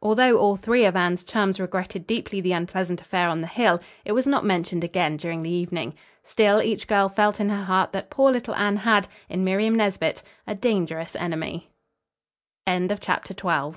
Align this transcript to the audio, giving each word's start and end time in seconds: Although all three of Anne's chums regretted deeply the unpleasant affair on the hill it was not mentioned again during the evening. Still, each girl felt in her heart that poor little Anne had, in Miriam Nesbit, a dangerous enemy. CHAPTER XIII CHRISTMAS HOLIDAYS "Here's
Although 0.00 0.38
all 0.38 0.56
three 0.56 0.86
of 0.86 0.96
Anne's 0.96 1.22
chums 1.22 1.60
regretted 1.60 2.06
deeply 2.06 2.40
the 2.40 2.54
unpleasant 2.54 3.02
affair 3.02 3.28
on 3.28 3.42
the 3.42 3.46
hill 3.46 3.82
it 4.02 4.12
was 4.12 4.26
not 4.26 4.42
mentioned 4.42 4.82
again 4.82 5.18
during 5.18 5.42
the 5.42 5.50
evening. 5.50 5.92
Still, 6.22 6.62
each 6.62 6.86
girl 6.86 7.10
felt 7.10 7.38
in 7.38 7.50
her 7.50 7.64
heart 7.64 7.92
that 7.92 8.08
poor 8.08 8.32
little 8.32 8.54
Anne 8.54 8.76
had, 8.78 9.08
in 9.28 9.44
Miriam 9.44 9.74
Nesbit, 9.76 10.22
a 10.46 10.54
dangerous 10.54 11.14
enemy. 11.14 11.68
CHAPTER 12.66 12.94
XIII 12.94 12.96
CHRISTMAS 12.96 13.40
HOLIDAYS 13.42 13.42
"Here's 13.66 13.72